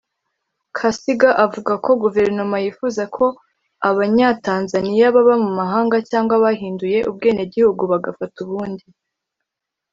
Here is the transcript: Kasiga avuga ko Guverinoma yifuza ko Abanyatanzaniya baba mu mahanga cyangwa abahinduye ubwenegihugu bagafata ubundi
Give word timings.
Kasiga 0.77 1.29
avuga 1.45 1.73
ko 1.83 1.89
Guverinoma 2.03 2.55
yifuza 2.63 3.03
ko 3.15 3.25
Abanyatanzaniya 3.89 5.07
baba 5.15 5.35
mu 5.43 5.51
mahanga 5.59 5.97
cyangwa 6.09 6.33
abahinduye 6.39 6.99
ubwenegihugu 7.09 7.81
bagafata 7.91 8.37
ubundi 8.45 8.85